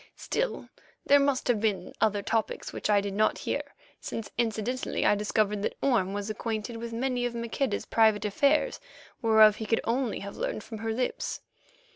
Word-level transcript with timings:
Still, 0.15 0.67
there 1.05 1.19
must 1.19 1.47
have 1.47 1.59
been 1.61 1.93
other 2.01 2.23
topics 2.23 2.73
which 2.73 2.89
I 2.89 3.01
did 3.01 3.13
not 3.13 3.37
hear, 3.37 3.61
since 3.99 4.31
incidently 4.35 5.05
I 5.05 5.13
discovered 5.13 5.61
that 5.61 5.77
Orme 5.79 6.11
was 6.13 6.27
acquainted 6.27 6.77
with 6.77 6.91
many 6.91 7.23
of 7.27 7.35
Maqueda's 7.35 7.85
private 7.85 8.25
affairs 8.25 8.79
whereof 9.21 9.57
he 9.57 9.67
could 9.67 9.81
only 9.83 10.21
have 10.21 10.37
learned 10.37 10.63
from 10.63 10.79
her 10.79 10.91
lips. 10.91 11.41